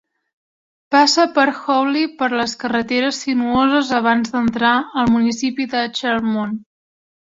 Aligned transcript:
Passa 0.95 1.25
per 1.35 1.43
Hawley 1.57 2.07
per 2.21 2.29
les 2.41 2.55
carreteres 2.63 3.19
sinuoses 3.27 3.93
abans 4.01 4.33
d'entrar 4.37 4.73
al 5.03 5.13
municipi 5.19 5.69
de 5.75 5.87
Charlemont. 6.01 6.61